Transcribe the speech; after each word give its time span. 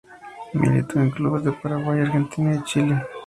Militó 0.53 0.99
en 0.99 1.11
clubes 1.11 1.43
de 1.43 1.51
Paraguay, 1.51 1.99
Argentina 1.99 2.55
y 2.55 2.63
Chile. 2.63 3.03